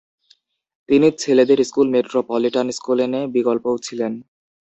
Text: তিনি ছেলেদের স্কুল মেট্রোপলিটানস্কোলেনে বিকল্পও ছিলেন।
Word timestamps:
তিনি 0.89 1.07
ছেলেদের 1.21 1.59
স্কুল 1.63 1.87
মেট্রোপলিটানস্কোলেনে 1.89 3.21
বিকল্পও 3.35 3.75
ছিলেন। 3.77 4.13